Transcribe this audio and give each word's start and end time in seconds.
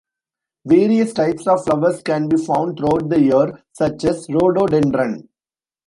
Various 0.65 1.13
types 1.13 1.45
of 1.45 1.63
flowers 1.63 2.01
can 2.01 2.27
be 2.27 2.35
found 2.35 2.75
throughout 2.75 3.07
the 3.09 3.21
year, 3.21 3.63
such 3.71 4.03
as 4.05 4.25
Rhododendron. 4.31 5.29